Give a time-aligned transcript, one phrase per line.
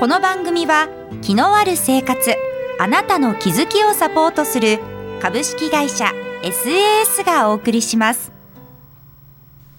[0.00, 0.88] この番組は
[1.22, 2.34] 気のある生活
[2.80, 4.80] あなたの気づきをサポートする
[5.22, 6.12] 株式会社
[6.42, 8.32] SAS がお送りします。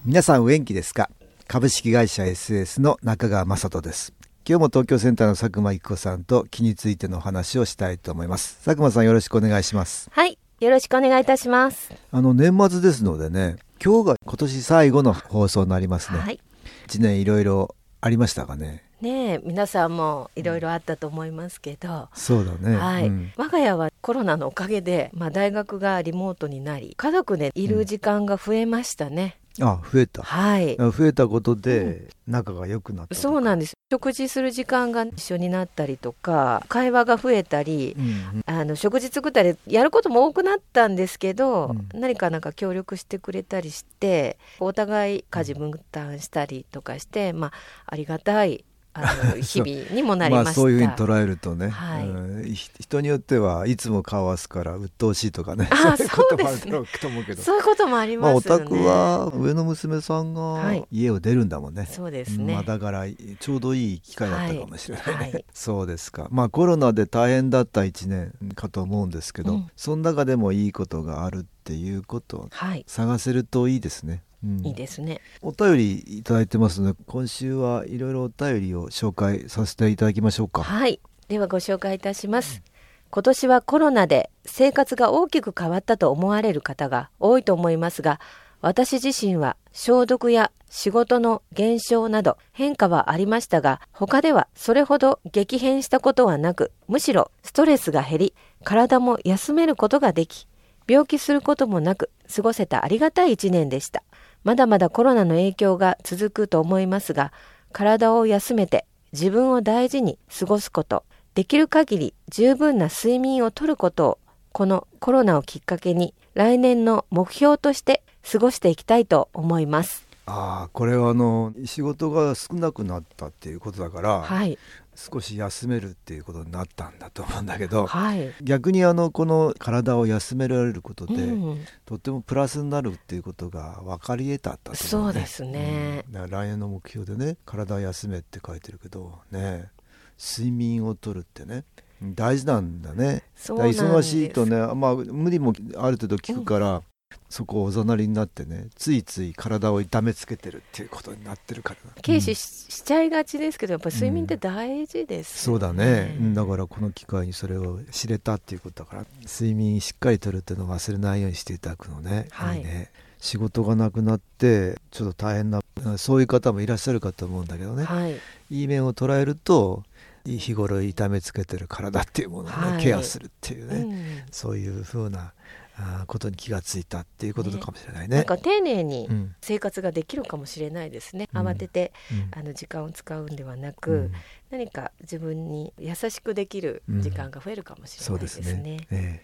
[0.04, 1.10] 皆さんお元気ですか？
[1.46, 4.14] 株式会社 SAS の中川雅人です。
[4.48, 8.56] 今日も東京センターの佐久間一子さんと気についてのお話をしたいと思います。
[8.64, 10.08] 佐久間さんよろしくお願いします。
[10.12, 11.92] はいよろしくお願いいたします。
[12.10, 16.40] あの年末ですのでね今日が今年最後の放送になりますね、はい。
[16.86, 18.82] 一年いろいろありましたかね？
[19.00, 22.76] ねえ皆さんもいろいろあったと思いますけど、そうだね。
[22.76, 23.32] はい、うん。
[23.36, 30.22] 我が家はコロナのおかげで、まあ、大学がリモートになり家族でいる時間が増えましたね、あ増えた。
[30.22, 30.76] はい。
[30.76, 33.20] 増えたことで仲が良くなったとか。
[33.20, 33.74] そうなんです。
[33.90, 38.42] 食事する時間が一緒になったりとか会話が増えたりうんうん。
[38.46, 47.52] あの食事作ったりやることも多くなったんですけど、う何かなんか協力してくれたりしてお互い家事分担したりとかして、まあ、
[47.86, 48.64] ありがたい
[48.96, 50.44] あの 日々にもなりました。
[50.44, 52.08] まあそういうふうに捉えるとね、はい。
[52.08, 55.68] うんひ人によってはいつも顔合わすから鬱陶しいとかね。
[55.70, 56.58] あそういうこともある
[57.00, 57.42] と思うけど。
[57.42, 58.64] そういうこともありまあますよね。
[58.64, 60.86] お宅は上の娘さんがはい。
[60.90, 62.54] 家を出るんだもんね、そうですね。
[62.54, 63.04] まあだから
[63.40, 65.32] ちょうどいい機会だったかもしれないね、はい。
[65.32, 66.28] は いそうですか。
[66.30, 69.66] まあコロナで大変だった1年かと思うんですけど、うん。
[69.76, 75.20] その中でもいいことがあるっていうことをはい、探せるといいですね、うんいいですね。
[75.42, 82.62] お便りいただいてますので今週はいろいろお便りを紹介させていただきましょうかはい、ではご紹介いたします。
[83.10, 88.20] 今年はコロナで生活が大きく変わったと思われる方が多いと思いますが、
[88.60, 100.48] 私自身は消毒や仕事の減少など変化はありましたが、他ではそれほど激変したことはなく、むしろストレスが減り、体も休めることができ、
[100.88, 104.02] 病気することもなく過ごせたありがたい一年でした。
[104.46, 107.32] まだまだコロナの影響が続くと思いますが、
[107.72, 111.02] 体を休めて自分を大事に過ごすこと、
[111.34, 114.18] できる限り十分な睡眠をとることを、
[114.52, 120.06] このコロナをきっかけに来年の目標として過ごしていきたいと思います。
[120.26, 124.58] ああこれはあの仕事が少なくなったっていうことだから、はい。
[124.96, 128.32] 少し休めるっていうことになったんだと思うんだけどはい。
[128.42, 136.04] 逆にあのこの体を休められることで、うん、とってもプラスになるっていうことが分かり得たったと思そうですね。
[136.12, 136.30] うん。
[136.30, 139.70] 来年の目標でね体を休めって書いてるけどね。
[140.18, 141.64] 睡眠をとるってね。
[142.02, 143.22] 大事なんだね。
[143.38, 146.82] 忙しいとねまあ無理もある程度効くから、
[147.28, 152.02] そこをおざなりになってねついつい体を痛めつけてるっていうことになってるから。
[152.02, 162.60] 軽視うんし,、しちゃいがちですけど、やっぱ睡眠って大事ですよそうだね、うんだからこの機会にそれを知れたっていうことだから睡眠しっかりとるっていうのを忘れないようにしていただくのね、はい。
[162.60, 162.90] いね。
[163.18, 165.60] 仕事がなくなってちょっと大変な
[165.96, 168.16] そういう方もいらっしゃるかと思うんだけどね、はい。
[168.50, 169.82] いい面を捉えると
[170.24, 172.82] 日頃痛めつけてる体っていうものをね、はい。
[172.82, 174.32] ケアするっていうね、うん。
[174.32, 175.32] そういうふうな
[175.78, 178.16] あーことに気がついたっていうことかもしれないね。
[178.16, 181.28] なんか丁寧にうん生活ができるかもしれないですね。
[181.32, 184.12] うん慌ててうんあの時間を使うんではなく、うん
[184.50, 188.62] 何か自分に優しくできる時間が増えるかもしれないですすね。
[188.62, 188.86] ね。
[188.90, 189.22] え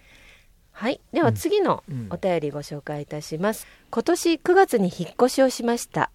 [0.73, 3.67] はい、では次のうんお便りご紹介いたします。
[3.91, 6.11] 今年9月に引っ越しをしました。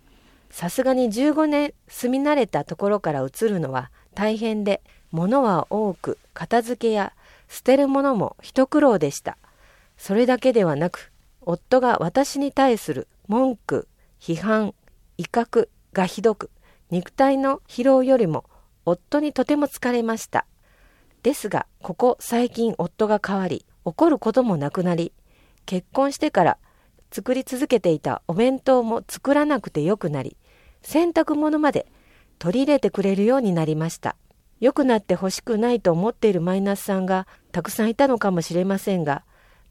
[0.49, 4.81] さすがに15年住み慣れたところから移るのは大変で、
[5.11, 7.13] 物は多く片付けや
[7.49, 9.37] 捨てるものも一苦労でした。
[9.97, 13.87] それだけではなく、夫が私に対する文句、
[14.19, 14.73] 批判、
[15.17, 16.49] 威嚇がひどく、
[16.89, 18.45] 肉体の疲労よりも
[18.85, 20.45] 夫にとても疲れました。
[21.23, 25.11] ですが、ここ最近夫が変わり、怒ることもなくなり、
[25.65, 26.57] 結婚してから
[27.11, 30.37] 作り続けていたお弁当も作らなくてよくなり、
[30.81, 31.87] 洗濯物まで
[32.39, 34.15] 取り入れてくれるようになりました。
[34.59, 39.23] 良くなってほしくないと思っているマイナスさんがたくさんいたのかもしれませんが、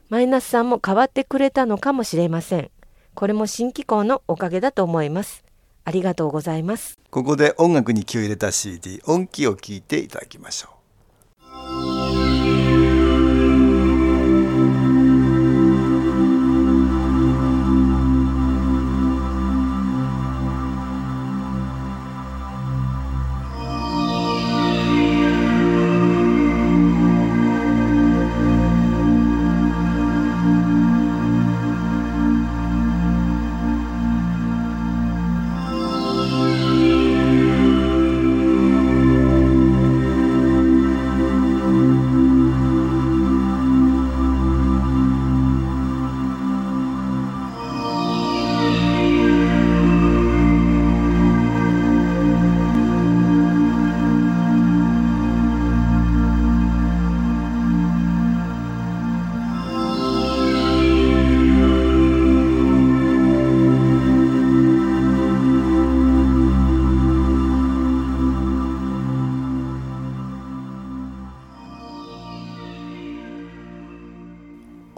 [0.09, 2.71] マイナスさんも変わってくれたのかもしれません。
[3.15, 5.45] これも新機構のおかげだと思います。
[5.85, 6.99] ありがとうございます。
[7.11, 10.76] ここで音楽に気を入れた CD 音気を聞いていただきましょう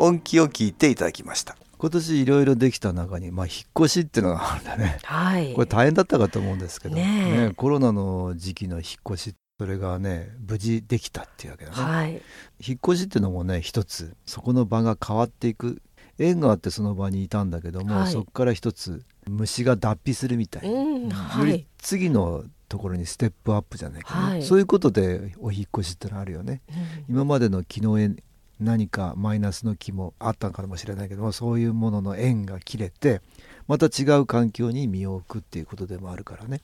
[0.08, 1.56] 音気を聞いていただきました。
[1.78, 12.22] 今年いろいろできた中に、まあ、引っ越しっていうのがあるんだね、はい、これ大変だったかと思うんですけど、ねねコロナの時期の引っ越しそれがね無事できたっていうわけだね、はい、
[12.60, 15.80] 引っ越しっていうのもね一つそこの場が変わっていく。
[16.20, 18.12] 縁があってその場にいたんだけども、はい。
[18.12, 24.42] そこから一つ虫が脱皮するみたいな、うん、はよりい、次のところにステップアップじゃないけどね、はい。
[24.42, 26.60] そういうことでお引っ越しってのはあるよね。
[27.08, 27.14] うん。
[27.14, 28.16] 今までの気の縁
[28.60, 33.20] 何かマイナスの気もあったかもしれないけどもそういうものの縁が切れて
[33.66, 36.60] また違う環境に身を置くっていうことでもあるからね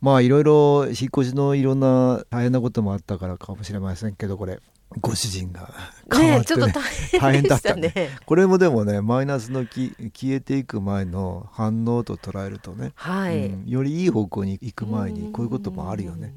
[0.00, 4.60] まあいろいろ引っ越しのいろんな大変なこともあったからかもしれませんけどこれ
[5.00, 5.72] ご主人が
[6.12, 6.80] 変わねって、ねちょっと
[7.18, 8.10] 大変でしたね。
[8.26, 16.34] これもでもねマイナスの気消えていく前の反応と捉えるとね、はい、うんよりいい方向に行く前にこういうこともあるよね。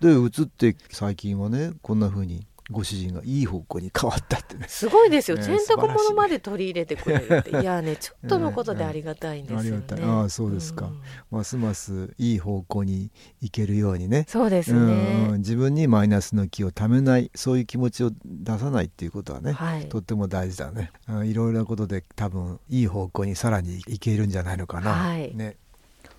[0.00, 0.30] うん。
[0.30, 4.66] で移って最近はねこんな風にご主人がいい方向に変わったってね。
[4.68, 7.50] すごいですよ、ね洗濯物まで取り入れてくれるって。
[7.50, 7.64] い。
[7.64, 9.62] やね ちょっとのことでありがたいんですよね。
[9.62, 10.04] ありがたい。
[10.04, 10.86] ああそうですか。
[10.86, 11.00] ん
[11.30, 14.24] ますますいい方向に行けるようにね。
[14.28, 14.86] そうですうん。
[14.86, 15.38] ね。
[15.38, 19.88] 自分にマイナスの気をためないそういう気持ちを出さないっていうことはね、はい。
[19.88, 20.92] とっても大事だね。
[21.08, 25.34] うんいろいろなことで多分いい方向にさらに行けるんじゃないのかな、はい。
[25.34, 25.56] ね。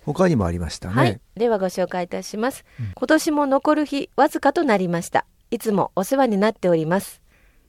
[0.04, 2.92] 他にもありましたね、はい、ではご紹介いたします、うん。
[2.94, 7.20] 今年も残る日わずかとなりましたいつもお世話になっております。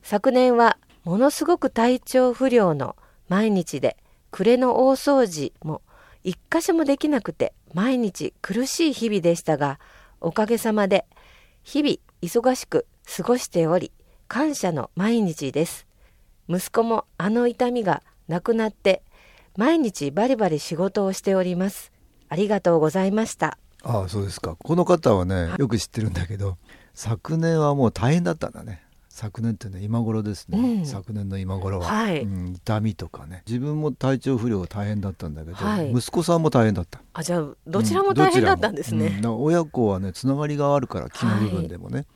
[0.02, 2.96] 昨年はものすごく体調不良の
[3.28, 3.98] 毎日で
[4.30, 5.82] 暮れの大掃除も
[6.22, 9.78] 一箇所もできなくて毎日苦しい日々でしたが
[10.22, 11.04] おかげさまで
[11.62, 12.86] 日々忙しく
[13.18, 13.92] 過ごしており
[14.28, 15.86] 感謝の毎日です。
[16.48, 19.02] 息子もあの痛みがなくなって
[19.58, 21.92] 毎日バリバリ仕事をしております。
[22.30, 23.58] ありがとうございました。
[23.82, 24.56] ああそうですか。
[24.56, 26.56] この方はねよく知ってるんだけど
[26.94, 28.82] 昨年はもう大変だったんだね。
[29.08, 30.86] 昨年ってね今頃ですね、うん。
[30.86, 32.22] 昨年の今頃は、はい。
[32.22, 33.42] うん痛みとかね。
[33.46, 35.92] 自分も体調不良大変だったんだけど、はい。
[35.92, 37.00] 息子さんも大変だった。
[37.12, 42.06] あじゃあどちらも大変だったんですね、うん親子はねつながりがあるから気の部分でもね、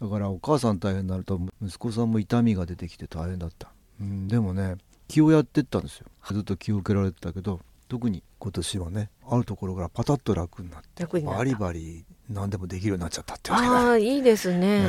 [0.00, 4.76] だからお母さん大変になると息子さんも痛みが出てきて大変だった、うん、でもね
[5.08, 6.06] 気をやってったんですよ。
[6.30, 7.60] ずっと気を受けられてたけど
[7.92, 13.70] 特に今年はねあるところからパタッと楽になってバリバリ何でもできるようになっちゃったってわけだ。
[13.70, 14.66] ああいいですね、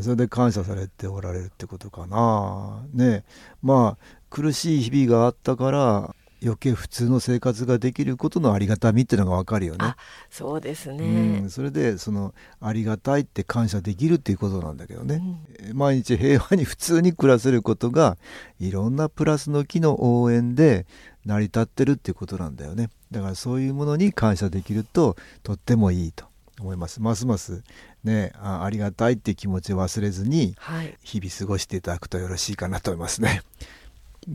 [0.00, 2.82] ーそれで感謝されておられるってことかな。
[2.92, 3.22] ね
[3.62, 9.78] まあ苦しい日々があったから余計普通の生活ができることのありがたみっていうのが分かるよね。
[9.80, 9.96] あ。
[10.30, 15.38] そうですうねん、それでそのありがたいって感謝できるっていうことなんだけどね、うん。
[15.58, 18.18] えー毎日平和に普通に暮らせることが
[18.58, 20.86] いろんなプラスの機の応援で
[21.24, 22.90] 成り立ってるっていうことなんだよね。
[23.10, 26.26] だからそういうものに感謝できるととってもいいと
[26.60, 27.00] 思います。
[27.00, 27.62] ますます
[28.04, 30.96] ねあありがたいっていう気持ちを忘れずにはい。
[31.02, 33.42] 日々過ごしていただくとよろしいかなと思いますね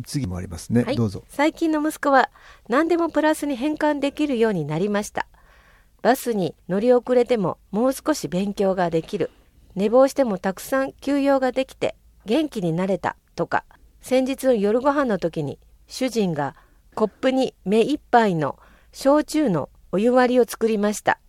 [0.05, 0.95] 次もありますね、はい。
[0.95, 1.23] どうぞ。
[1.29, 2.29] 最近の息子は
[2.69, 5.27] 何でもプラスに変換できるようになりました。
[6.01, 9.31] バスに乗り遅れてももう少し勉強ができる。
[9.75, 13.65] 寝坊してもたくさん休養ができて元気になれたとか。
[14.01, 16.55] 先日の夜ご飯の時に主人が
[16.93, 18.59] コップに目一杯の
[18.91, 21.19] 焼酎のお湯割りを作りました。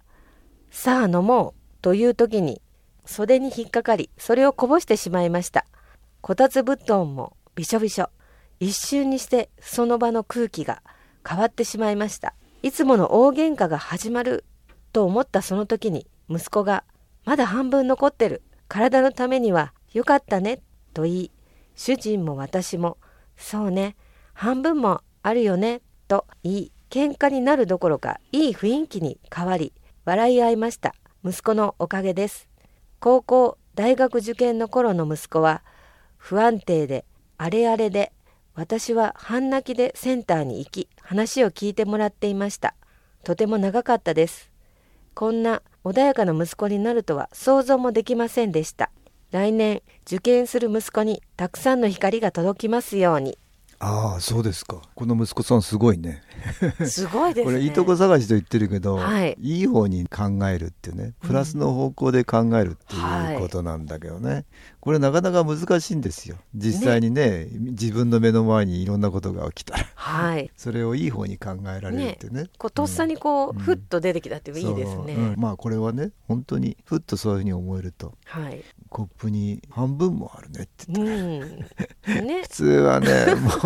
[0.70, 2.60] さあ飲もうという時に
[3.06, 5.64] 袖に引っかかりそれをこぼしてしまいました。
[6.20, 8.10] こたつ布団もびしょびしょ
[8.60, 10.82] 一瞬にしてその場の空気が
[11.28, 12.34] 変わってしまいました。
[12.62, 14.44] いつもの大喧嘩が始まる
[14.92, 16.84] と思ったその時に息子が
[17.24, 18.42] まだ半分残ってる。
[18.68, 20.60] 体のためにはよかったね
[20.92, 21.30] と言い
[21.76, 22.98] 主人も私も
[23.36, 23.94] そうね
[24.32, 29.72] 半分もあるよねと言い喧嘩になるどころかいい雰囲気に変わり
[30.04, 30.94] 笑い合いました。
[31.24, 32.48] 息子のおかげです。
[32.98, 35.62] 高校大学受験の頃の息子は
[36.16, 37.04] 不安定で
[37.38, 38.12] あれあれで
[38.56, 42.74] 私は半泣きでセンターに行き話を聞いてもらっていました。
[43.22, 44.50] とても長かったです。
[45.14, 48.90] こんな穏やかな息子になるとは想像もできませんでした。
[49.30, 53.38] 来年受験する息子にたくさんの光が届きますように。
[53.78, 54.80] ああそうですか。
[54.94, 56.22] この息子さんすごいね。
[56.86, 57.52] すごいですね。
[57.52, 59.36] これいいとこ探しと言ってるけど、はい。
[59.40, 64.46] いい方に考えるっていうねプラスの方向で考えるっていうことなんだけどね、
[64.80, 66.36] これなかなか難しいんですよ。
[66.54, 69.84] 実際にね自分の目の前にいろんなことが起きたら。
[69.94, 70.50] はい。
[70.56, 72.46] それをいい方に考えられるってね。
[72.56, 73.58] こうとっさにこう、うん。
[73.58, 75.20] ふっと出てきたっていいいですね、う。
[75.20, 75.34] ん。
[75.36, 78.14] まあこれはね本当にふっとそういうふうに思えると。
[78.24, 78.64] はい。
[78.88, 82.26] コップに半分もあるねって言ってうん。
[82.26, 82.42] ね。
[82.46, 83.65] 普通はねも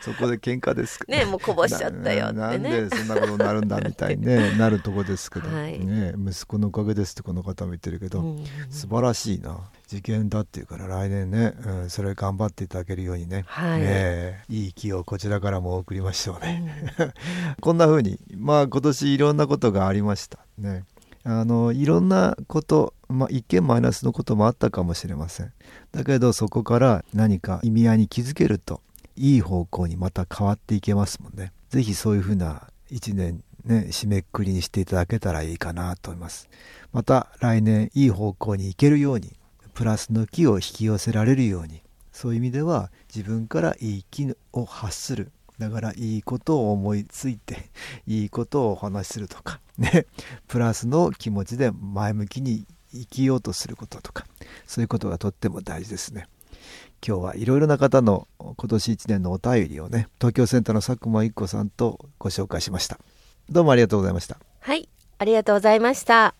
[0.00, 2.40] そこで喧嘩ですねもうこぼししちゃったよってね。
[2.40, 5.78] なんでそんなことになるんだみたいに、ね、 なるとこですけど、はい。
[5.78, 8.44] ね、息子のおかげですってこの方も言ってるけど、うん。
[8.70, 9.58] 素晴らしいな。
[9.88, 13.80] 受験だっていうから来年ね、うん、それ頑張っていただけるようにね,、はい。
[13.80, 16.92] ねいい気をこちらからも送りましょうね。
[17.60, 20.38] こんな風にまあ今年いろんなことがありました。
[20.58, 20.84] ね。
[21.28, 25.52] あのいろんなこと、まあ、一見マイナスのこともあったかもしれません。
[25.90, 28.80] だけどそこから何か意味合いに気づけると
[29.16, 31.52] いい方向にまた変わっていけますもんね。
[31.70, 36.48] 是非そういうふうな一年ね締めくくりにしていただけたらいいかなと思います。
[36.92, 39.32] また来年いい方向に行けるように
[39.74, 41.82] プラスの気を引き寄せられるように
[42.12, 47.70] そういう意味では自分からいい気を発するだからいいことを思いついて
[48.06, 50.06] いいことをお話しするとかね。
[50.48, 54.26] プラスの気持ちで前向きに生きようとすることとか
[54.66, 56.28] そういうことがとっても大事ですね。
[57.06, 62.98] 今日はいろいろな方の今年1年のお便りをね東京センターの佐久間一子さんとご紹介しました。
[63.48, 64.38] どうもありがとうございました。
[64.58, 66.34] はいありがとうございました。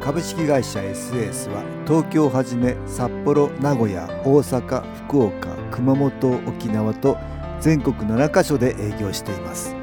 [0.00, 7.18] 株式会社 SS は東京をはじめ札幌名古屋大阪福岡熊本沖縄と
[7.60, 9.74] 全国7カ所で営業しています。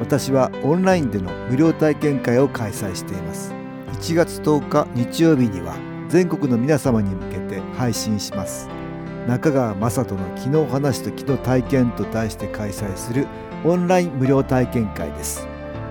[0.00, 3.54] 私はオンラインでの無料体験会を開催しています。
[3.92, 5.76] 1月10日日曜日には
[6.08, 8.68] 全国の皆様に向けて配信します。
[9.26, 13.26] 中川雅人の昨日話と昨日体験と題して開催する
[13.64, 15.46] オンライン無料体験会です。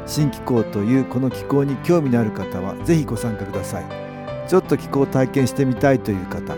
[0.05, 4.05] 新気候というこの気候に興味のある方はぜひご参加ください。
[4.47, 6.55] ちょっと気候を体験してみたいという方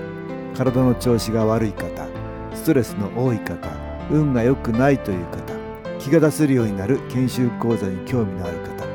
[0.55, 2.07] 体の調子が悪い方
[2.53, 5.53] ストレスの多い方運が良くないという方
[5.99, 8.85] 気が出せるようになる研修講座に興味のある方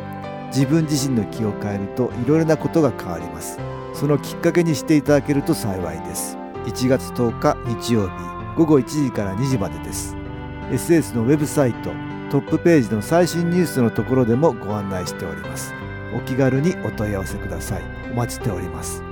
[0.48, 3.58] 自分自身の気を変えるといろいろなことが変わります。
[3.94, 6.36] そのきっかけにしていただけると幸いです。
[6.66, 8.14] 1月10日日曜日
[8.56, 10.14] 午後1時から2時までです。
[10.70, 11.90] SS のウェブサイト
[12.30, 15.72] トップページの最新ニュースのところでもご案内しております。
[16.14, 17.82] お気軽にお問い合わせください。
[18.12, 19.11] お待ちしております。